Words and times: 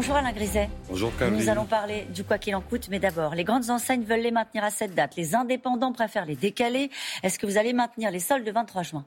Bonjour 0.00 0.16
Alain 0.16 0.32
Griset. 0.32 0.70
Bonjour 0.88 1.14
Caroline. 1.18 1.38
Nous 1.38 1.50
allons 1.50 1.66
parler 1.66 2.06
du 2.14 2.24
quoi 2.24 2.38
qu'il 2.38 2.56
en 2.56 2.62
coûte, 2.62 2.88
mais 2.90 2.98
d'abord, 2.98 3.34
les 3.34 3.44
grandes 3.44 3.68
enseignes 3.68 4.02
veulent 4.02 4.22
les 4.22 4.30
maintenir 4.30 4.64
à 4.64 4.70
cette 4.70 4.94
date. 4.94 5.14
Les 5.14 5.34
indépendants 5.34 5.92
préfèrent 5.92 6.24
les 6.24 6.36
décaler. 6.36 6.88
Est-ce 7.22 7.38
que 7.38 7.44
vous 7.44 7.58
allez 7.58 7.74
maintenir 7.74 8.10
les 8.10 8.18
soldes 8.18 8.46
le 8.46 8.50
23 8.50 8.82
juin? 8.82 9.04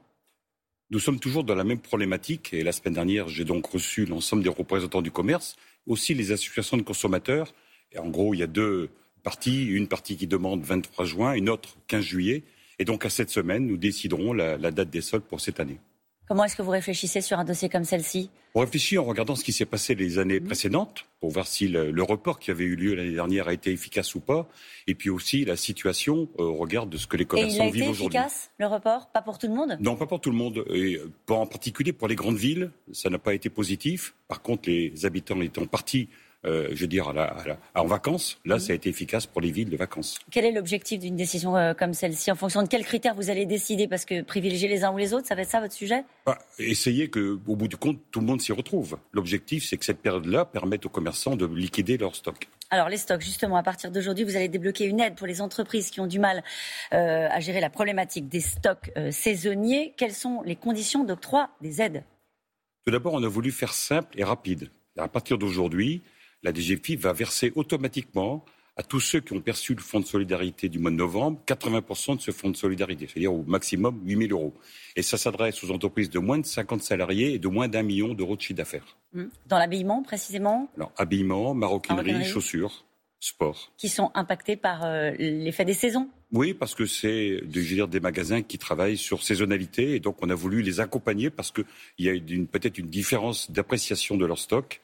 Nous 0.91 1.00
sommes 1.00 1.20
toujours 1.20 1.44
dans 1.44 1.55
la 1.55 1.64
même 1.64 1.80
problématique 1.80 2.54
et 2.54 2.62
la 2.62 2.71
semaine 2.71 2.94
dernière, 2.94 3.27
j'ai 3.27 3.44
donc 3.44 3.66
reçu 3.66 4.05
l'ensemble 4.05 4.44
des 4.44 4.50
représentants 4.50 5.02
du 5.02 5.09
commerce, 5.09 5.55
aussi 5.88 6.14
les 6.14 6.32
associations 6.32 6.77
de 6.77 6.84
consommateurs. 6.84 7.55
Et 7.91 7.98
en 7.98 8.10
gros, 8.10 8.36
il 8.36 8.41
y 8.41 8.44
a 8.44 8.48
deux 8.48 8.91
parties, 9.23 9.66
une 9.66 9.88
partie 9.88 10.16
qui 10.16 10.28
demande 10.28 10.62
23 10.62 11.05
juin, 11.05 11.34
une 11.34 11.50
autre 11.50 11.75
15 11.88 12.04
juillet. 12.04 12.44
Et 12.78 12.86
donc 12.86 13.04
à 13.04 13.10
cette 13.10 13.32
semaine, 13.32 13.66
nous 13.66 13.77
déciderons 13.77 14.32
la, 14.32 14.57
la 14.60 14.70
date 14.70 14.91
des 14.91 15.02
soldes 15.02 15.23
pour 15.23 15.41
cette 15.41 15.60
année. 15.60 15.80
Comment 16.27 16.45
est-ce 16.45 16.55
que 16.55 16.62
vous 16.62 16.72
réfléchissez 16.72 17.20
sur 17.22 17.38
un 17.38 17.44
dossier 17.44 17.68
comme 17.70 17.84
celle-ci? 17.84 18.30
On 18.55 18.62
réfléchit 18.62 18.98
en 18.98 19.04
regardant 19.04 19.36
ce 19.36 19.44
qui 19.44 19.52
s'est 19.52 19.66
passé 19.66 19.94
les 19.95 20.20
années 20.20 20.40
Mhm. 20.40 20.46
précédentes, 20.46 21.05
pour 21.20 21.32
voir 21.32 21.48
si 21.48 21.68
le, 21.68 21.91
le 21.91 22.04
report 22.04 22.40
qui 22.40 22.49
avait 22.52 22.63
eu 22.63 22.76
lieu 22.76 22.94
l'année 22.94 23.12
dernière 23.12 23.48
a 23.48 23.54
été 23.54 23.72
efficace 23.72 24.16
ou 24.16 24.20
pas, 24.20 24.48
et 24.88 24.96
puis 24.96 25.09
aussi 25.09 25.44
la 25.44 25.55
situation 25.58 26.30
euh, 26.40 26.44
au 26.44 26.54
regard 26.55 26.86
de 26.86 26.96
ce 26.98 27.08
que 27.08 27.18
les 27.18 27.23
Et 27.23 27.26
il 27.26 27.27
commerçants 27.27 27.63
a 27.68 27.72
vivent 27.72 27.76
été 27.84 27.90
aujourd'hui. 27.90 28.18
efficace, 28.20 28.52
le 28.59 28.68
report? 28.68 29.08
Pas 29.12 29.22
pour 29.22 29.38
tout 29.38 29.48
le 29.48 29.54
monde? 29.55 29.77
Non, 29.82 29.96
pas 29.96 30.05
pour 30.05 30.22
tout 30.22 30.30
le 30.30 30.38
monde, 30.38 30.63
et 30.70 30.98
pas 31.26 31.36
en 31.36 31.46
particulier 31.48 31.91
pour 31.94 32.08
les 32.08 32.16
grandes 32.16 32.38
villes, 32.38 32.71
ça 32.94 33.10
n'a 33.10 33.18
pas 33.20 33.34
été 33.34 33.49
positif. 33.49 34.13
Par 34.27 34.41
contre, 34.41 34.70
les 34.70 35.05
habitants 35.05 35.41
étant 35.41 35.66
partis, 35.66 36.08
euh, 36.46 36.70
je 36.72 36.82
veux 36.82 36.88
dire, 36.88 37.10
à 37.10 37.14
la- 37.14 37.24
à 37.24 37.48
la- 37.48 37.58
en 37.76 37.86
vacances, 37.86 38.40
là, 38.46 38.60
ça 38.60 38.74
a 38.74 38.76
été 38.76 38.90
efficace 38.90 39.26
pour 39.26 39.42
les 39.42 39.52
villes 39.52 39.70
de 39.70 39.78
vacances. 39.78 40.20
Quel 40.32 40.46
est 40.46 40.52
l'objectif 40.52 41.00
d'une 41.00 41.16
décision 41.16 41.56
euh, 41.56 41.74
comme 41.74 41.94
celle-ci? 41.94 42.32
En 42.32 42.36
fonction 42.36 42.64
de 42.64 42.68
quels 42.68 42.86
critères 42.86 43.16
vous 43.16 43.30
allez 43.30 43.46
décider? 43.46 43.88
Parce 43.88 44.06
que 44.06 44.22
privilégier 44.22 44.68
les 44.68 44.84
uns 44.84 44.92
ou 44.92 44.98
les 44.98 45.14
autres, 45.14 45.27
ça 45.27 45.35
va 45.35 45.41
être 45.44 45.50
ça 45.50 45.62
votre 45.62 45.74
sujet? 45.74 46.04
Bah, 46.26 46.38
essayez 46.60 47.10
que, 47.10 47.40
au 47.48 47.55
bout 47.55 47.68
du 47.68 47.77
compte, 47.77 48.00
tout 48.12 48.20
le 48.20 48.26
monde 48.26 48.41
s'y 48.41 48.52
retrouve. 48.52 48.98
L'objectif, 49.12 49.66
c'est 49.68 49.77
que 49.77 49.85
cette 49.85 50.02
période-là 50.02 50.46
permette 50.46 50.85
aux 50.85 50.90
commerçants 50.90 51.35
de 51.35 51.46
liquider 51.46 51.98
leur 51.98 52.16
stock. 52.16 52.48
Alors 52.70 52.90
les 52.90 52.98
stocks, 52.98 53.22
justement, 53.22 53.55
à 53.57 53.63
partir 53.63 53.91
d'aujourd'hui, 53.91 54.24
vous 54.24 54.35
allez 54.35 54.48
débloquer 54.48 54.85
une 54.85 55.00
aide 55.00 55.16
pour 55.16 55.28
les 55.28 55.41
entreprises 55.41 55.91
qui 55.91 56.00
ont 56.00 56.07
du 56.07 56.18
mal 56.18 56.44
euh, 56.94 57.28
à 57.30 57.40
gérer 57.40 57.60
la 57.60 57.70
problématique 57.70 58.30
des 58.30 58.40
stocks 58.40 58.91
saisonniers. 59.12 59.94
Quelles 59.96 60.13
sont 60.13 60.41
les 60.44 60.55
conditions 60.55 61.04
d'octroi 61.04 61.50
des 61.62 61.82
aides? 61.82 62.04
Tout 62.85 62.91
d'abord, 62.91 63.13
on 63.13 63.24
a 63.24 63.28
voulu 63.28 63.52
faire 63.52 63.74
simple 63.74 64.19
et 64.19 64.24
rapide. 64.24 64.69
À 64.97 65.07
partir 65.07 65.38
d'aujourd'hui, 65.38 66.02
la 66.44 66.53
DGFI 66.53 66.96
va 66.97 67.13
verser 67.13 67.52
automatiquement 67.56 68.46
à 68.75 68.81
tous 68.81 69.00
ceux 69.00 69.19
qui 69.19 69.34
ont 69.34 69.40
perçu 69.40 69.75
le 69.75 69.81
fonds 69.81 70.00
de 70.00 70.06
solidarité 70.06 70.68
du 70.68 70.80
mois 70.80 70.90
de 70.90 70.96
novembre 70.96 71.40
80% 71.46 72.18
de 72.18 72.22
ce 72.22 72.31
fonds 72.31 72.50
de 72.50 72.56
solidarité, 72.58 73.06
c'est-à-dire 73.08 73.31
au 73.34 73.44
maximum 73.44 74.02
8 74.03 74.28
000 74.30 74.31
euros. 74.31 74.53
Et 74.96 75.03
ça 75.03 75.18
s'adresse 75.18 75.63
aux 75.63 75.69
entreprises 75.69 76.09
de 76.09 76.18
moins 76.18 76.40
de 76.40 76.46
50 76.46 76.81
salariés 76.81 77.34
et 77.34 77.40
de 77.40 77.47
moins 77.47 77.68
d'un 77.68 77.84
million 77.84 78.16
d'euros 78.16 78.35
de 78.35 78.41
chiffre 78.41 78.58
d'affaires. 78.58 78.97
Hmm. 79.13 79.25
Dans 79.47 79.59
l'habillement, 79.59 80.02
précisément, 80.02 80.72
Alors, 80.75 80.91
habillement, 80.97 81.53
maroquinerie, 81.53 81.97
Maroquinerie. 82.08 82.31
chaussures, 82.31 82.84
sport. 83.19 83.72
qui 83.78 83.90
sont 83.90 84.09
impactés 84.16 84.56
par 84.56 84.84
euh, 84.85 85.12
l'effet 85.19 85.66
des 85.66 85.75
saisons? 85.75 86.09
Oui, 86.31 86.56
parce 86.56 86.74
que 86.74 86.88
c'est 86.88 87.41
de- 87.46 87.62
je 87.62 87.69
veux 87.69 87.75
dire, 87.75 87.88
des 87.88 88.00
magasins 88.00 88.41
qui 88.41 88.57
travaillent 88.57 88.97
sur 88.97 89.22
saisonnalité 89.22 89.94
et 89.94 90.00
donc 90.00 90.18
on 90.24 90.30
a 90.31 90.35
voulu 90.35 90.63
les 90.63 90.80
accompagner 90.80 91.30
parce 91.30 91.52
qu'il 91.52 91.63
y 92.00 92.09
a 92.09 92.13
peut-être 92.52 92.80
une 92.80 92.90
différence 92.90 93.52
d'appréciation 93.52 94.18
de 94.18 94.25
leur 94.25 94.40
stock. 94.40 94.81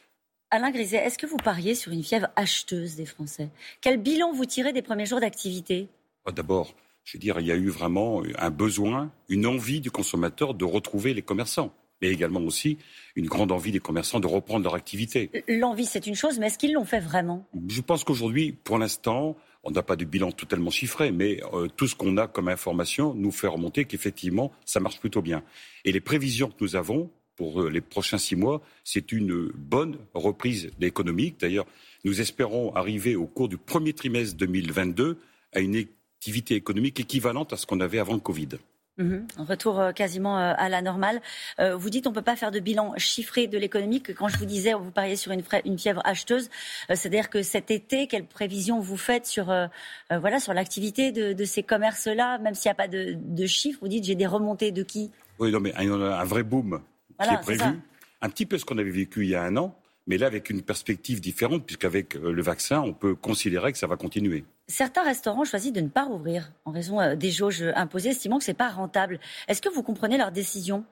Alain 0.51 0.71
Griset, 0.71 0.97
est-ce 0.97 1.19
que 1.19 1.27
vous 1.27 1.37
pariez 1.37 1.75
sur 1.75 1.91
une 1.91 2.01
fièvre 2.01 2.29
acheteuse 2.35 2.95
des 2.95 3.05
Français? 3.05 3.49
Quel 3.81 4.01
bilan 4.01 4.33
vous 4.33 4.45
tirez 4.45 4.73
des 4.73 4.81
premiers 4.81 5.05
jours 5.05 5.19
d'activité? 5.19 5.87
Ah, 6.25 6.31
D'abord, 6.31 6.73
je 7.03 7.13
veux 7.17 7.19
dire, 7.19 7.39
il 7.39 7.45
y 7.45 7.51
a 7.51 7.55
eu 7.55 7.69
vraiment 7.69 8.23
un 8.35 8.49
besoin, 8.49 9.11
une 9.27 9.45
envie 9.45 9.79
du 9.79 9.91
consommateur 9.91 10.55
de 10.55 10.65
retrouver 10.65 11.13
les 11.13 11.21
commerçants, 11.21 11.71
mais 12.01 12.07
également 12.07 12.39
aussi 12.39 12.79
une 13.15 13.27
grande 13.27 13.51
envie 13.51 13.71
des 13.71 13.79
commerçants 13.79 14.19
de 14.19 14.25
reprendre 14.25 14.63
leur 14.63 14.73
activité. 14.73 15.29
L'envie, 15.47 15.85
c'est 15.85 16.07
une 16.07 16.15
chose, 16.15 16.39
mais 16.39 16.47
est-ce 16.47 16.57
qu'ils 16.57 16.73
l'ont 16.73 16.85
fait 16.85 16.99
vraiment? 16.99 17.45
Je 17.67 17.81
pense 17.81 18.03
qu'aujourd'hui, 18.03 18.51
pour 18.51 18.79
l'instant, 18.79 19.37
on 19.63 19.69
n'a 19.69 19.83
pas 19.83 19.97
de 19.97 20.05
bilan 20.05 20.31
totalement 20.31 20.71
chiffré, 20.71 21.11
mais 21.11 21.41
euh, 21.53 21.67
tout 21.67 21.87
ce 21.87 21.93
qu'on 21.93 22.17
a 22.17 22.27
comme 22.27 22.47
information 22.47 23.13
nous 23.13 23.31
fait 23.31 23.47
remonter 23.47 23.85
qu'effectivement, 23.85 24.51
ça 24.65 24.79
marche 24.79 24.99
plutôt 24.99 25.21
bien. 25.21 25.43
Et 25.85 25.91
les 25.91 26.01
prévisions 26.01 26.47
que 26.49 26.55
nous 26.61 26.75
avons 26.75 27.11
pour 27.39 27.61
euh, 27.61 27.69
les 27.69 27.79
prochains 27.79 28.17
six 28.17 28.35
mois, 28.35 28.61
c'est 28.83 29.13
une 29.13 29.49
bonne 29.55 29.97
reprise 30.13 30.71
économique. 30.81 31.39
D'ailleurs, 31.39 31.65
nous 32.03 32.19
espérons 32.19 32.75
arriver 32.75 33.15
au 33.15 33.27
cours 33.27 33.47
du 33.47 33.57
premier 33.57 33.93
trimestre 33.93 34.35
2022 34.35 35.17
à 35.53 35.61
une 35.61 35.77
activité 35.77 36.55
économique 36.55 36.99
équivalente 36.99 37.53
à 37.53 37.55
ce 37.55 37.65
qu'on 37.65 37.79
avait 37.79 37.97
avant 37.99 38.13
le 38.13 38.19
Covid. 38.19 38.49
Un 38.97 39.45
Retour 39.45 39.79
euh, 39.79 39.93
quasiment 39.93 40.37
euh, 40.37 40.53
à 40.57 40.67
la 40.67 40.81
normale. 40.81 41.21
Vous 41.57 41.89
dites 41.89 42.05
on 42.07 42.09
ne 42.09 42.15
peut 42.15 42.21
pas 42.21 42.35
faire 42.35 42.51
de 42.51 42.59
bilan 42.59 42.93
chiffré 42.97 43.47
de 43.47 43.57
l'économie. 43.57 44.03
Quand 44.03 44.27
je 44.27 44.37
vous 44.37 44.45
disais, 44.45 44.73
vous 44.73 44.91
pariez 44.91 45.15
sur 45.15 45.31
une, 45.31 45.43
une 45.63 45.79
fièvre 45.79 46.01
acheteuse, 46.03 46.49
c'est-à-dire 46.89 47.29
que 47.29 47.41
cet 47.41 47.71
été, 47.71 48.07
quelles 48.07 48.25
prévisions 48.25 48.81
vous 48.81 48.97
faites 48.97 49.25
sur, 49.25 49.49
euh, 49.49 49.67
voilà, 50.11 50.41
sur 50.41 50.53
l'activité 50.53 51.13
de, 51.13 51.31
de 51.31 51.45
ces 51.45 51.63
commerces-là? 51.63 52.39
Même 52.39 52.53
s'il 52.53 52.67
n'y 52.67 52.73
a 52.73 52.75
pas 52.75 52.89
de, 52.89 53.15
de 53.17 53.45
chiffres, 53.45 53.79
vous 53.81 53.87
dites 53.87 54.03
j'ai 54.03 54.15
des 54.15 54.27
remontées 54.27 54.73
de 54.73 54.83
qui? 54.83 55.09
Oui, 55.39 55.53
non, 55.53 55.61
mais 55.61 55.73
il 55.79 55.85
y 55.85 55.89
en 55.89 56.01
a 56.01 56.17
un 56.17 56.25
vrai 56.25 56.43
boom 56.43 56.81
Voilà, 57.19 57.35
qui 57.35 57.51
est 57.51 57.57
prévu. 57.57 57.79
Un 58.21 58.29
petit 58.29 58.45
peu 58.45 58.57
ce 58.57 58.65
qu'on 58.65 58.77
avait 58.77 58.89
vécu 58.89 59.23
il 59.23 59.29
y 59.29 59.35
a 59.35 59.43
un 59.43 59.55
an, 59.57 59.79
mais 60.07 60.17
là 60.17 60.27
avec 60.27 60.49
une 60.49 60.61
perspective 60.61 61.21
différente, 61.21 61.65
puisqu'avec 61.65 62.15
euh, 62.15 62.31
le 62.31 62.41
vaccin, 62.41 62.81
on 62.81 62.93
peut 62.93 63.15
considérer 63.15 63.71
que 63.71 63.77
ça 63.77 63.87
va 63.87 63.95
continuer. 63.95 64.43
Certains 64.67 65.03
restaurants 65.03 65.45
choisissent 65.45 65.73
de 65.73 65.81
ne 65.81 65.87
pas 65.87 66.03
rouvrir 66.03 66.51
en 66.65 66.71
raison 66.71 66.99
euh, 66.99 67.15
des 67.15 67.31
jauges 67.31 67.63
imposées, 67.75 68.09
estimant 68.09 68.39
que 68.39 68.43
ce 68.43 68.51
n'est 68.51 68.57
pas 68.57 68.69
rentable. 68.69 69.19
Est-ce 69.47 69.61
que 69.61 69.69
vous 69.69 69.83
comprenez 69.83 70.17
leur 70.17 70.31
décision? 70.31 70.83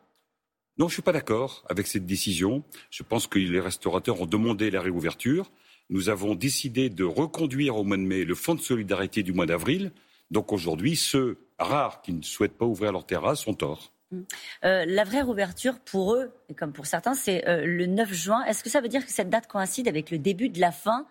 Non, 0.78 0.88
je 0.88 0.94
suis 0.94 1.02
pas 1.02 1.12
d'accord 1.12 1.66
avec 1.70 1.88
cette 1.88 2.06
décision. 2.06 2.64
Je 2.92 3.02
pense 3.02 3.26
que 3.26 3.40
les 3.40 3.59
restaurateurs 3.59 4.22
ont 4.22 4.28
demandé 4.28 4.70
la 4.70 4.80
réouverture. 4.80 5.52
Nous 5.90 6.09
avons 6.09 6.36
décidé 6.36 6.90
de 6.90 7.04
reconduire 7.04 7.78
au 7.78 7.84
mois 7.84 7.98
de 7.98 8.04
mai 8.04 8.26
le 8.26 8.36
fonds 8.36 8.54
de 8.54 8.62
solidarité 8.62 9.24
du 9.24 9.34
mois 9.34 9.48
d'avril. 9.48 9.92
Donc 10.30 10.54
aujourd'hui, 10.54 10.96
ceux 10.96 11.40
rares 11.58 12.02
qui 12.02 12.14
ne 12.14 12.22
souhaitent 12.22 12.58
pas 12.58 12.66
ouvrir 12.66 12.92
leur 12.92 13.06
terrasse 13.06 13.42
sont 13.42 13.56
tort. 13.56 13.92
Euh, 14.13 14.85
La 14.85 15.03
vraie 15.03 15.22
réouverture 15.22 15.79
pour 15.79 16.13
eux, 16.13 16.31
et 16.50 16.53
comme 16.53 16.73
pour 16.73 16.85
certains, 16.85 17.13
c'est 17.13 17.47
euh, 17.47 17.66
le 17.66 17.85
9 17.85 18.13
juin. 18.13 18.44
Est-ce 18.45 18.63
que 18.63 18.69
ça 18.69 18.81
veut 18.81 18.88
dire 18.88 19.06
que 19.06 19.12
cette 19.12 19.29
date 19.29 19.47
coïncide 19.47 19.88
avec 19.88 20.12
le 20.12 20.18
début 20.18 20.50
de 20.50 20.59
la 20.59 20.72
fin 20.72 21.06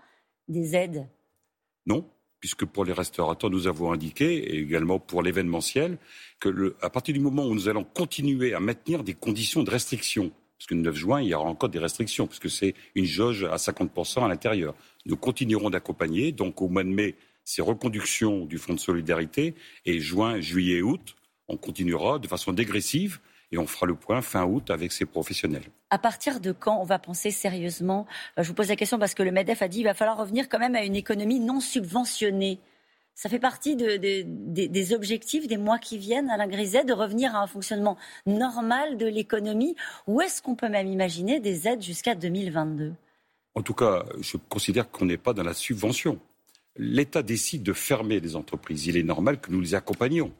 des 0.48 0.74
aides? 0.74 1.06
Non, 1.86 2.08
puisque 2.40 2.64
pour 2.64 2.84
les 2.84 2.92
restaurateurs, 2.92 3.50
nous 3.50 3.66
avons 3.66 3.92
indiqué, 3.92 4.54
et 4.54 4.58
également 4.58 4.98
pour 4.98 5.22
l'événementiel, 5.22 5.98
que 6.40 6.74
à 6.80 6.90
partir 6.90 7.14
du 7.14 7.20
moment 7.20 7.44
où 7.44 7.54
nous 7.54 7.68
allons 7.68 7.84
continuer 7.84 8.54
à 8.54 8.60
maintenir 8.60 9.04
des 9.04 9.14
conditions 9.14 9.62
de 9.62 9.70
restriction, 9.70 10.32
parce 10.58 10.66
que 10.66 10.74
le 10.74 10.80
9 10.80 10.94
juin, 10.94 11.20
il 11.20 11.28
y 11.28 11.34
aura 11.34 11.48
encore 11.48 11.68
des 11.68 11.78
restrictions, 11.78 12.26
puisque 12.26 12.50
c'est 12.50 12.74
une 12.94 13.04
jauge 13.04 13.44
à 13.44 13.56
50% 13.56 14.24
à 14.24 14.28
l'intérieur. 14.28 14.74
Nous 15.04 15.16
continuerons 15.16 15.70
d'accompagner, 15.70 16.32
donc 16.32 16.62
au 16.62 16.68
mois 16.68 16.82
de 16.82 16.88
mai, 16.88 17.14
c'est 17.44 17.62
reconduction 17.62 18.46
du 18.46 18.58
fonds 18.58 18.74
de 18.74 18.80
solidarité, 18.80 19.54
et 19.84 20.00
juin, 20.00 20.40
juillet, 20.40 20.82
août, 20.82 21.14
on 21.48 21.56
continuera 21.56 22.18
de 22.18 22.26
façon 22.28 22.52
dégressive, 22.52 23.18
et 23.52 23.58
on 23.58 23.66
fera 23.66 23.86
le 23.86 23.94
point 23.94 24.22
fin 24.22 24.44
août 24.44 24.70
avec 24.70 24.90
ces 24.90 25.04
professionnels. 25.06 25.62
À 25.90 25.98
partir 25.98 26.40
de 26.40 26.50
quand 26.50 26.80
on 26.80 26.84
va 26.84 26.98
penser 26.98 27.30
sérieusement? 27.30 28.06
Euh, 28.38 28.42
Je 28.42 28.48
vous 28.48 28.54
pose 28.54 28.68
la 28.68 28.74
question 28.76 28.98
parce 28.98 29.14
que 29.14 29.22
le 29.22 29.30
MEDEF 29.30 29.62
a 29.62 29.68
dit 29.68 29.78
qu'il 29.78 29.86
va 29.86 29.94
falloir 29.94 30.16
revenir 30.18 30.48
quand 30.48 30.58
même 30.58 30.74
à 30.74 30.82
une 30.82 30.96
économie 30.96 31.38
non 31.38 31.60
subventionnée. 31.60 32.58
Ça 33.14 33.28
fait 33.28 33.38
partie 33.38 33.76
de- 33.76 33.96
de- 33.96 34.24
des- 34.26 34.66
des 34.68 34.92
objectifs 34.92 35.46
des 35.46 35.56
mois 35.56 35.78
qui 35.78 35.96
viennent, 35.96 36.28
Alain 36.28 36.48
Griset, 36.48 36.84
de 36.84 36.92
revenir 36.92 37.34
à 37.36 37.42
un 37.42 37.46
fonctionnement 37.46 37.96
normal 38.26 38.96
de 38.98 39.06
l'économie 39.06 39.76
Ou 40.08 40.20
est-ce 40.20 40.42
qu'on 40.42 40.56
peut 40.56 40.68
même 40.68 40.88
imaginer 40.88 41.38
des 41.40 41.66
aides 41.68 41.82
jusqu'à 41.82 42.14
2022 42.16 42.92
En 43.54 43.62
tout 43.62 43.72
cas, 43.74 44.04
je 44.20 44.36
considère 44.48 44.90
qu'on 44.90 45.06
n'est 45.06 45.16
pas 45.16 45.32
dans 45.32 45.44
la 45.44 45.54
subvention. 45.54 46.18
L'État 46.76 47.22
décide 47.22 47.62
de 47.62 47.72
fermer 47.72 48.18
les 48.20 48.36
entreprises. 48.36 48.86
Il 48.86 48.96
est 48.98 49.02
normal 49.02 49.40
que 49.40 49.50
nous 49.50 49.60
les 49.62 49.74
accompagnions. 49.74 50.30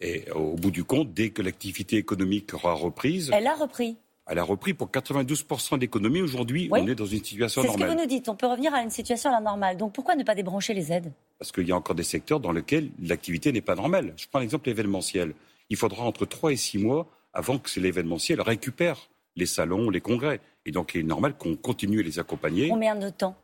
Et 0.00 0.30
au 0.32 0.54
bout 0.54 0.70
du 0.70 0.84
compte, 0.84 1.12
dès 1.14 1.30
que 1.30 1.42
l'activité 1.42 1.96
économique 1.96 2.54
aura 2.54 2.72
reprise, 2.72 3.30
Elle 3.32 3.46
a 3.46 3.54
repris. 3.54 3.96
elle 4.26 4.38
a 4.38 4.42
repris 4.42 4.74
pour 4.74 4.88
92% 4.90 5.76
de 5.76 5.80
l'économie. 5.82 6.20
Aujourd'hui, 6.22 6.68
Oui. 6.70 6.80
on 6.82 6.88
est 6.88 6.94
dans 6.94 7.06
une 7.06 7.22
situation 7.22 7.62
C'est 7.62 7.68
ce 7.68 7.72
que 7.74 7.78
vous 7.78 7.84
normale. 7.86 8.04
nous 8.04 8.08
dites. 8.08 8.28
On 8.28 8.34
peut 8.34 8.46
revenir 8.46 8.74
à 8.74 8.82
une 8.82 8.90
situation 8.90 9.30
à 9.30 9.34
la 9.34 9.40
normale. 9.40 9.76
Donc 9.76 9.92
pourquoi 9.92 10.16
ne 10.16 10.24
pas 10.24 10.34
débrancher 10.34 10.74
les 10.74 10.90
aides? 10.92 11.12
Parce 11.38 11.52
qu'il 11.52 11.68
y 11.68 11.72
a 11.72 11.76
encore 11.76 11.94
des 11.94 12.02
secteurs 12.04 12.40
dans 12.40 12.52
lesquels 12.52 12.90
l'activité 13.00 13.52
n'est 13.52 13.60
pas 13.60 13.74
normale. 13.76 14.12
Je 14.16 14.26
prends 14.28 14.40
l'exemple 14.40 14.68
événementiel. 14.68 15.34
Il 15.70 15.76
faudra 15.76 16.04
entre 16.04 16.26
3 16.26 16.52
et 16.52 16.56
6 16.56 16.78
mois 16.78 17.06
avant 17.32 17.58
que 17.58 17.78
l'événementiel 17.80 18.40
récupère 18.40 19.08
les 19.36 19.46
salons, 19.46 19.88
les 19.88 20.00
congrès. 20.00 20.40
Et 20.66 20.70
donc, 20.72 20.92
il 20.94 21.00
est 21.00 21.04
normal 21.04 21.34
qu'on 21.36 21.56
continue 21.56 22.00
à 22.00 22.02
les 22.02 22.18
accompagner. 22.18 22.68
Combien 22.68 22.94
de 22.96 23.08
temps? 23.08 23.34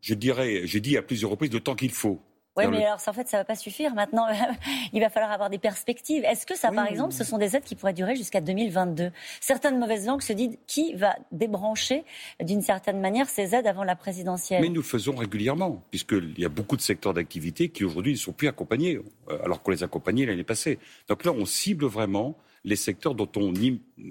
Je 0.00 0.14
dirais, 0.14 0.62
j'ai 0.66 0.80
dit 0.80 0.96
à 0.96 1.02
plusieurs 1.02 1.30
reprises 1.30 1.52
le 1.52 1.60
temps 1.60 1.74
qu'il 1.76 1.90
faut. 1.92 2.20
Oui, 2.56 2.66
mais 2.70 2.78
le- 2.78 2.86
alors 2.86 3.00
ça, 3.00 3.10
en 3.10 3.14
fait, 3.14 3.28
ça 3.28 3.36
va 3.38 3.44
pas 3.44 3.54
suffire. 3.54 3.94
Maintenant, 3.94 4.26
il 4.92 5.00
va 5.00 5.10
falloir 5.10 5.30
avoir 5.32 5.50
des 5.50 5.58
perspectives. 5.58 6.24
Est-ce 6.24 6.46
que 6.46 6.56
ça, 6.56 6.70
par 6.72 6.84
Oui. 6.84 6.90
exemple, 6.90 7.12
ce 7.12 7.24
sont 7.24 7.38
des 7.38 7.54
aides 7.56 7.64
qui 7.64 7.74
pourraient 7.74 7.92
durer 7.92 8.16
jusqu'à 8.16 8.40
2022 8.40 9.10
Certaines 9.40 9.78
mauvaises 9.78 10.06
langues 10.06 10.22
se 10.22 10.32
disent 10.32 10.56
qui 10.66 10.94
va 10.94 11.16
débrancher 11.32 12.04
d'une 12.42 12.62
certaine 12.62 13.00
manière 13.00 13.28
ces 13.28 13.54
aides 13.54 13.66
avant 13.66 13.84
la 13.84 13.96
présidentielle? 13.96 14.62
Mais 14.62 14.68
nous 14.68 14.76
le 14.76 14.82
faisons 14.82 15.14
régulièrement, 15.16 15.82
puisqu'il 15.90 16.34
y 16.38 16.44
a 16.44 16.48
beaucoup 16.48 16.76
de 16.76 16.82
secteurs 16.82 17.14
d'activité 17.14 17.68
qui 17.68 17.84
aujourd'hui 17.84 18.12
ne 18.12 18.18
sont 18.18 18.32
plus 18.32 18.48
accompagnés, 18.48 18.98
euh, 19.28 19.38
alors 19.44 19.62
qu'on 19.62 19.70
les 19.72 19.82
accompagnait 19.82 20.24
l'année 20.26 20.44
passée. 20.44 20.78
Donc 21.08 21.24
là, 21.24 21.32
on 21.32 21.44
cible 21.44 21.84
vraiment 21.86 22.36
les 22.64 22.76
secteurs 22.76 23.14
dont 23.14 23.28
on, 23.36 23.52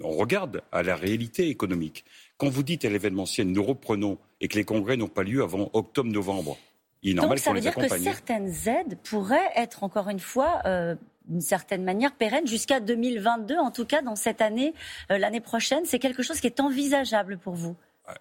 on 0.03 0.11
regarde 0.11 0.61
à 0.71 0.81
la 0.83 0.95
réalité 0.95 1.49
économique. 1.49 2.05
Quand 2.37 2.47
vous 2.49 2.63
dites 2.63 2.85
à 2.85 2.89
l'événementiel, 2.89 3.47
nous 3.47 3.63
reprenons 3.63 4.17
et 4.39 4.47
que 4.47 4.55
les 4.57 4.63
congrès 4.63 4.95
n'ont 4.97 5.07
pas 5.09 5.23
lieu 5.23 5.43
avant 5.43 5.69
octobre-novembre, 5.73 6.57
il 7.05 7.11
est 7.11 7.13
normal 7.15 7.37
Donc 7.37 7.43
ça 7.43 7.53
veut 7.53 7.61
dire 7.61 7.75
que 7.75 7.87
certaines 7.87 8.53
aides 8.67 8.97
pourraient 9.03 9.51
être 9.55 9.83
encore 9.83 10.09
une 10.09 10.19
fois 10.19 10.61
euh, 10.65 10.95
d'une 11.27 11.41
certaine 11.41 11.83
manière 11.83 12.13
pérennes 12.13 12.45
jusqu'à 12.47 12.79
2022, 12.79 13.57
en 13.57 13.71
tout 13.71 13.85
cas 13.85 14.01
dans 14.01 14.15
cette 14.15 14.41
année, 14.41 14.73
euh, 15.11 15.17
l'année 15.17 15.39
prochaine. 15.39 15.85
C'est 15.85 15.99
quelque 15.99 16.21
chose 16.23 16.39
qui 16.39 16.47
est 16.47 16.59
envisageable 16.59 17.37
pour 17.37 17.53
vous 17.55 17.75
Ah, 18.07 18.15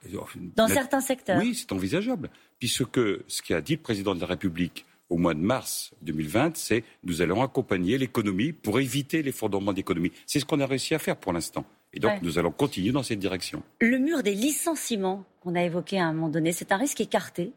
dans 0.56 0.66
la- 0.66 0.74
certains 0.74 1.00
secteurs. 1.00 1.38
Oui, 1.38 1.54
c'est 1.54 1.72
envisageable. 1.72 2.30
Puisque 2.58 3.00
ce 3.26 3.42
qu'a 3.42 3.60
dit 3.60 3.72
le 3.76 3.82
président 3.82 4.14
de 4.14 4.20
la 4.20 4.26
République 4.26 4.86
au 5.10 5.18
mois 5.18 5.34
de 5.34 5.40
mars 5.40 5.90
2020, 6.02 6.56
c'est 6.56 6.82
nous 7.04 7.20
allons 7.20 7.42
accompagner 7.42 7.98
l'économie 7.98 8.52
pour 8.52 8.80
éviter 8.80 9.22
l'effondrement 9.22 9.72
de 9.72 9.76
l'économie. 9.76 10.12
C'est 10.26 10.40
ce 10.40 10.44
qu'on 10.46 10.60
a 10.60 10.66
réussi 10.66 10.94
à 10.94 10.98
faire 10.98 11.16
pour 11.16 11.32
l'instant. 11.34 11.64
Et 11.92 12.00
donc 12.00 12.12
Ouais. 12.12 12.18
nous 12.22 12.38
allons 12.38 12.50
continuer 12.52 12.90
dans 12.92 13.02
cette 13.02 13.18
direction. 13.18 13.62
Le 13.80 13.98
mur 13.98 14.22
des 14.22 14.34
licenciements 14.34 15.24
qu'on 15.42 15.54
a 15.54 15.62
évoqué 15.62 15.98
à 16.00 16.06
un 16.06 16.12
moment 16.14 16.28
donné, 16.30 16.52
c'est 16.52 16.72
un 16.72 16.76
risque 16.78 17.00
écarté. 17.02 17.52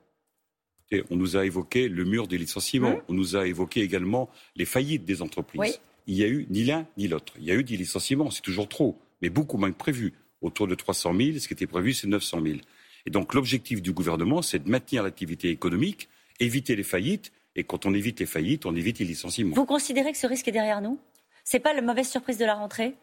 On 1.09 1.15
nous 1.15 1.37
a 1.37 1.45
évoqué 1.45 1.89
le 1.89 2.05
mur 2.05 2.27
des 2.27 2.37
licenciements. 2.37 2.97
Mmh. 2.97 3.01
On 3.09 3.13
nous 3.13 3.35
a 3.35 3.47
évoqué 3.47 3.81
également 3.81 4.29
les 4.55 4.65
faillites 4.65 5.05
des 5.05 5.21
entreprises. 5.21 5.59
Oui. 5.59 5.71
Il 6.07 6.15
y 6.15 6.23
a 6.23 6.27
eu 6.27 6.47
ni 6.49 6.63
l'un 6.63 6.87
ni 6.97 7.07
l'autre. 7.07 7.33
Il 7.37 7.45
y 7.45 7.51
a 7.51 7.55
eu 7.55 7.63
des 7.63 7.75
licenciements, 7.75 8.31
c'est 8.31 8.41
toujours 8.41 8.69
trop, 8.69 8.97
mais 9.21 9.29
beaucoup 9.29 9.57
moins 9.57 9.71
que 9.71 9.77
prévu. 9.77 10.13
Autour 10.41 10.67
de 10.67 10.75
300 10.75 11.13
000, 11.17 11.39
ce 11.39 11.47
qui 11.47 11.53
était 11.53 11.67
prévu, 11.67 11.93
c'est 11.93 12.07
900 12.07 12.41
000. 12.43 12.57
Et 13.05 13.09
donc 13.09 13.33
l'objectif 13.33 13.81
du 13.81 13.91
gouvernement, 13.91 14.41
c'est 14.41 14.63
de 14.63 14.69
maintenir 14.69 15.03
l'activité 15.03 15.49
économique, 15.49 16.07
éviter 16.39 16.75
les 16.75 16.83
faillites. 16.83 17.31
Et 17.55 17.63
quand 17.63 17.85
on 17.85 17.93
évite 17.93 18.19
les 18.19 18.25
faillites, 18.25 18.65
on 18.65 18.75
évite 18.75 18.99
les 18.99 19.05
licenciements. 19.05 19.55
Vous 19.55 19.65
considérez 19.65 20.11
que 20.11 20.17
ce 20.17 20.27
risque 20.27 20.47
est 20.47 20.51
derrière 20.51 20.81
nous? 20.81 20.99
C'est 21.43 21.59
pas 21.59 21.73
la 21.73 21.81
mauvaise 21.81 22.07
surprise 22.07 22.37
de 22.37 22.45
la 22.45 22.53
rentrée? 22.53 22.93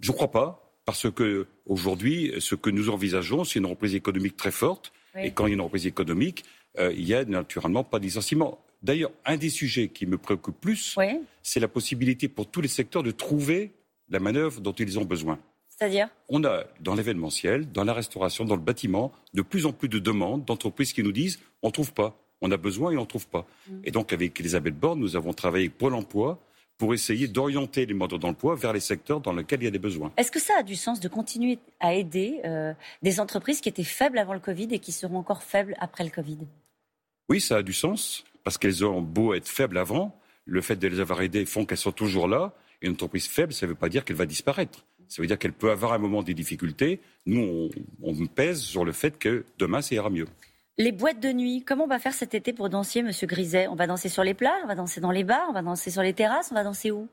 Je 0.00 0.10
ne 0.10 0.16
crois 0.16 0.30
pas, 0.30 0.74
parce 0.84 1.10
que 1.10 1.46
aujourd'hui, 1.66 2.32
ce 2.40 2.54
que 2.56 2.70
nous 2.70 2.90
envisageons, 2.90 3.44
c'est 3.44 3.60
une 3.60 3.66
reprise 3.66 3.94
économique 3.94 4.36
très 4.36 4.50
forte. 4.50 4.92
Oui. 5.14 5.26
Et 5.26 5.30
quand 5.30 5.46
il 5.46 5.50
y 5.50 5.52
a 5.52 5.54
une 5.54 5.60
reprise 5.60 5.86
économique, 5.86 6.44
euh, 6.78 6.92
il 6.92 7.06
y 7.06 7.14
a 7.14 7.24
naturellement 7.24 7.84
pas 7.84 7.98
de 7.98 8.04
licenciement. 8.04 8.58
D'ailleurs, 8.82 9.10
un 9.26 9.36
des 9.36 9.50
sujets 9.50 9.88
qui 9.88 10.06
me 10.06 10.16
préoccupe 10.16 10.58
plus, 10.60 10.94
Oui. 10.96 11.20
c'est 11.42 11.60
la 11.60 11.68
possibilité 11.68 12.28
pour 12.28 12.46
tous 12.50 12.60
les 12.60 12.68
secteurs 12.68 13.02
de 13.02 13.10
trouver 13.10 13.72
la 14.08 14.20
manœuvre 14.20 14.60
dont 14.60 14.72
ils 14.72 14.98
ont 14.98 15.04
besoin. 15.04 15.38
C'est-à-dire? 15.68 16.08
On 16.28 16.44
a 16.44 16.64
dans 16.80 16.94
l'événementiel, 16.94 17.70
dans 17.72 17.84
la 17.84 17.92
restauration, 17.94 18.44
dans 18.44 18.56
le 18.56 18.60
bâtiment, 18.62 19.12
de 19.34 19.42
plus 19.42 19.66
en 19.66 19.72
plus 19.72 19.88
de 19.88 19.98
demandes 19.98 20.44
d'entreprises 20.44 20.92
qui 20.92 21.02
nous 21.02 21.12
disent 21.12 21.38
on 21.62 21.68
ne 21.68 21.72
trouve 21.72 21.92
pas, 21.92 22.16
on 22.42 22.50
a 22.50 22.56
besoin 22.56 22.92
et 22.92 22.96
on 22.96 23.02
ne 23.02 23.06
trouve 23.06 23.26
pas. 23.28 23.46
Et 23.84 23.90
donc 23.90 24.12
avec 24.12 24.38
Elisabeth 24.40 24.78
Borne, 24.78 24.98
nous 24.98 25.16
avons 25.16 25.32
travaillé 25.32 25.66
avec 25.66 25.78
Pôle 25.78 25.94
Emploi 25.94 26.38
pour 26.80 26.94
essayer 26.94 27.28
d'orienter 27.28 27.84
les 27.84 27.92
modes 27.92 28.14
d'emploi 28.14 28.54
vers 28.54 28.72
les 28.72 28.80
secteurs 28.80 29.20
dans 29.20 29.34
lesquels 29.34 29.60
il 29.60 29.66
y 29.66 29.68
a 29.68 29.70
des 29.70 29.78
besoins. 29.78 30.10
Est-ce 30.16 30.30
que 30.30 30.40
ça 30.40 30.54
a 30.60 30.62
du 30.62 30.76
sens 30.76 30.98
de 30.98 31.08
continuer 31.08 31.58
à 31.78 31.92
aider 31.92 32.40
euh, 32.46 32.72
des 33.02 33.20
entreprises 33.20 33.60
qui 33.60 33.68
étaient 33.68 33.84
faibles 33.84 34.16
avant 34.16 34.32
le 34.32 34.40
Covid 34.40 34.68
et 34.70 34.78
qui 34.78 34.90
seront 34.90 35.18
encore 35.18 35.42
faibles 35.42 35.76
après 35.78 36.04
le 36.04 36.10
Covid? 36.10 36.38
Oui, 37.28 37.38
ça 37.38 37.58
a 37.58 37.62
du 37.62 37.74
sens, 37.74 38.24
parce 38.44 38.56
qu'elles 38.56 38.82
ont 38.82 39.02
beau 39.02 39.34
être 39.34 39.46
faibles 39.46 39.76
avant, 39.76 40.18
le 40.46 40.62
fait 40.62 40.76
de 40.76 40.88
les 40.88 41.00
avoir 41.00 41.20
aidées 41.20 41.44
font 41.44 41.66
qu'elles 41.66 41.76
sont 41.76 41.92
toujours 41.92 42.26
là. 42.26 42.54
Et 42.80 42.86
une 42.86 42.94
entreprise 42.94 43.28
faible, 43.28 43.52
ça 43.52 43.66
ne 43.66 43.72
veut 43.72 43.76
pas 43.76 43.90
dire 43.90 44.02
qu'elle 44.02 44.16
va 44.16 44.24
disparaître. 44.24 44.86
Ça 45.06 45.20
veut 45.20 45.28
dire 45.28 45.38
qu'elle 45.38 45.52
peut 45.52 45.70
avoir 45.70 45.92
un 45.92 45.98
moment 45.98 46.22
des 46.22 46.32
difficultés. 46.32 47.00
Nous, 47.26 47.42
on, 47.42 47.68
on 48.02 48.26
pèse 48.26 48.60
sur 48.62 48.86
le 48.86 48.92
fait 48.92 49.18
que 49.18 49.44
demain, 49.58 49.82
ça 49.82 49.94
ira 49.94 50.08
mieux. 50.08 50.28
Les 50.78 50.92
boîtes 50.92 51.20
de 51.20 51.32
nuit, 51.32 51.62
comment 51.62 51.84
on 51.84 51.88
va 51.88 51.98
faire 51.98 52.14
cet 52.14 52.34
été 52.34 52.52
pour 52.52 52.70
danser, 52.70 53.02
Monsieur 53.02 53.26
Griset? 53.26 53.66
On 53.68 53.74
va 53.74 53.86
danser 53.86 54.08
sur 54.08 54.24
les 54.24 54.34
plages, 54.34 54.60
on 54.64 54.66
va 54.66 54.74
danser 54.74 55.00
dans 55.00 55.10
les 55.10 55.24
bars, 55.24 55.46
on 55.50 55.52
va 55.52 55.62
danser 55.62 55.90
sur 55.90 56.02
les 56.02 56.14
terrasses, 56.14 56.48
on 56.50 56.54
va 56.54 56.64
danser 56.64 56.90
où? 56.90 57.06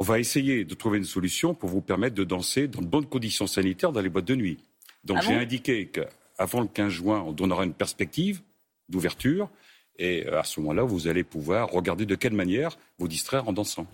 On 0.00 0.04
va 0.04 0.18
essayer 0.18 0.64
de 0.64 0.74
trouver 0.74 0.98
une 0.98 1.04
solution 1.04 1.54
pour 1.54 1.68
vous 1.68 1.80
permettre 1.80 2.14
de 2.14 2.24
danser 2.24 2.66
dans 2.68 2.80
de 2.82 2.86
bonnes 2.86 3.06
conditions 3.06 3.46
sanitaires 3.46 3.92
dans 3.92 4.00
les 4.00 4.08
boîtes 4.08 4.24
de 4.24 4.34
nuit. 4.34 4.58
Donc 5.04 5.18
Ah 5.20 5.24
j'ai 5.24 5.34
bon? 5.34 5.40
indiqué 5.40 5.86
qu'avant 5.88 6.60
le 6.60 6.66
15 6.68 6.88
juin, 6.88 7.20
on 7.26 7.32
donnera 7.32 7.64
une 7.64 7.74
perspective 7.74 8.40
d'ouverture. 8.88 9.50
Et 9.96 10.26
euh, 10.26 10.38
à 10.40 10.44
ce 10.44 10.60
moment-là, 10.60 10.82
vous 10.84 11.06
allez 11.08 11.24
pouvoir 11.24 11.68
regarder 11.70 12.06
de 12.06 12.14
quelle 12.14 12.32
manière 12.32 12.76
vous 12.98 13.08
distraire 13.08 13.48
en 13.48 13.52
dansant. 13.52 13.86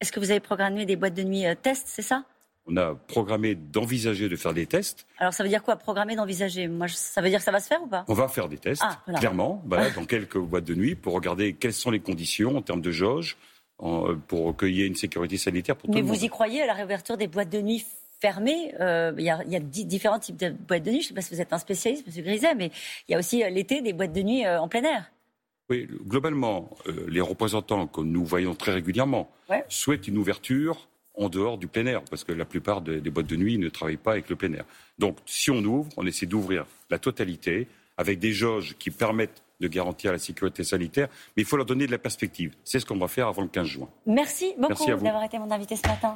Est-ce 0.00 0.12
que 0.12 0.20
vous 0.20 0.30
avez 0.30 0.40
programmé 0.40 0.84
des 0.84 0.96
boîtes 0.96 1.14
de 1.14 1.22
nuit 1.22 1.46
euh, 1.46 1.54
tests, 1.60 1.86
c'est 1.88 2.02
ça? 2.02 2.24
On 2.68 2.76
a 2.76 2.94
programmé 2.94 3.54
d'envisager 3.54 4.28
de 4.28 4.34
faire 4.36 4.52
des 4.52 4.66
tests. 4.66 5.06
Alors 5.18 5.32
ça 5.32 5.42
veut 5.44 5.48
dire 5.48 5.62
quoi 5.62 5.76
Programmer, 5.76 6.16
d'envisager? 6.16 6.66
Moi, 6.66 6.88
ça 6.88 7.20
veut 7.22 7.28
dire 7.28 7.38
que 7.38 7.44
ça 7.44 7.52
va 7.52 7.60
se 7.60 7.68
faire 7.68 7.82
ou 7.82 7.86
pas? 7.86 8.04
On 8.08 8.14
va 8.14 8.26
faire 8.28 8.48
des 8.48 8.58
tests, 8.58 8.82
Ah, 8.84 9.00
voilà. 9.06 9.20
clairement, 9.20 9.62
voilà, 9.66 9.90
dans 9.96 10.04
quelques 10.04 10.38
boîtes 10.38 10.64
de 10.64 10.74
nuit, 10.74 10.94
pour 10.96 11.12
regarder 11.14 11.52
quelles 11.52 11.72
sont 11.72 11.90
les 11.92 12.00
conditions 12.00 12.56
en 12.56 12.62
termes 12.62 12.80
de 12.80 12.90
jauge, 12.90 13.36
en- 13.78 14.08
euh, 14.10 14.14
pour 14.28 14.56
qu'il 14.56 14.70
y 14.74 14.82
ait 14.82 14.86
une 14.86 14.96
sécurité 14.96 15.36
sanitaire 15.36 15.76
pour 15.76 15.88
tout 15.88 15.94
Mais 15.94 16.00
le 16.00 16.06
vous 16.06 16.14
monde. 16.14 16.22
y 16.22 16.28
croyez 16.28 16.62
à 16.62 16.66
la 16.66 16.72
réouverture 16.74 17.16
des 17.16 17.28
boîtes 17.28 17.50
de 17.50 17.60
nuit 17.60 17.84
fermées? 18.20 18.74
Euh, 18.80 19.12
Il 19.16 19.24
y 19.24 19.30
a, 19.30 19.44
y 19.44 19.60
différents 19.60 20.18
types 20.18 20.36
de 20.38 20.50
boîtes 20.50 20.82
de 20.82 20.90
nuit. 20.90 21.02
Je 21.02 21.04
ne 21.04 21.08
sais 21.08 21.14
pas 21.14 21.20
si 21.22 21.34
vous 21.34 21.40
êtes 21.40 21.52
un 21.52 21.58
spécialiste, 21.58 22.04
Monsieur 22.06 22.22
Griset, 22.24 22.54
mais 22.56 22.72
il 23.08 23.12
y 23.12 23.14
a 23.14 23.18
aussi 23.18 23.44
euh, 23.44 23.48
l'été 23.48 23.80
des 23.80 23.92
boîtes 23.92 24.12
de 24.12 24.22
nuit 24.22 24.44
euh, 24.44 24.58
en 24.60 24.66
plein 24.66 24.82
air. 24.82 25.12
Oui, 25.70 25.88
globalement, 26.06 26.70
les 27.08 27.20
représentants 27.20 27.86
que 27.88 28.00
nous 28.00 28.24
voyons 28.24 28.54
très 28.54 28.72
régulièrement 28.72 29.30
Ouais. 29.50 29.64
souhaitent 29.68 30.06
une 30.08 30.16
ouverture 30.16 30.88
en 31.16 31.28
dehors 31.28 31.58
du 31.58 31.66
plein 31.66 31.86
air, 31.86 32.02
parce 32.02 32.24
que 32.24 32.32
la 32.32 32.44
plupart 32.44 32.80
des, 32.82 33.00
des 33.00 33.10
boîtes 33.10 33.26
de 33.26 33.36
nuit 33.36 33.58
ne 33.58 33.68
travaillent 33.68 33.96
pas 33.96 34.12
avec 34.12 34.28
le 34.28 34.36
plein 34.36 34.52
air. 34.52 34.64
Donc, 34.98 35.18
si 35.26 35.50
on 35.50 35.64
ouvre, 35.64 35.88
on 35.96 36.06
essaie 36.06 36.26
d'ouvrir 36.26 36.66
la 36.90 36.98
totalité 36.98 37.68
avec 37.96 38.18
des 38.18 38.32
jauges 38.32 38.76
qui 38.78 38.90
permettent 38.90 39.42
de 39.60 39.68
garantir 39.68 40.12
la 40.12 40.18
sécurité 40.18 40.64
sanitaire, 40.64 41.08
mais 41.36 41.42
il 41.42 41.46
faut 41.46 41.56
leur 41.56 41.66
donner 41.66 41.86
de 41.86 41.90
la 41.90 41.98
perspective. 41.98 42.54
C'est 42.64 42.78
ce 42.78 42.86
qu'on 42.86 42.98
va 42.98 43.08
faire 43.08 43.28
avant 43.28 43.42
le 43.42 43.48
15 43.48 43.66
juin. 43.66 43.88
Merci 44.04 44.54
beaucoup 44.58 44.86
d'avoir 44.86 45.24
été 45.24 45.38
mon 45.38 45.50
invité 45.50 45.76
ce 45.76 45.88
matin. 45.88 46.14